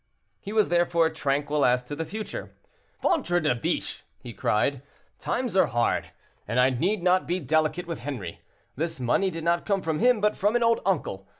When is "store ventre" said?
3.27-3.39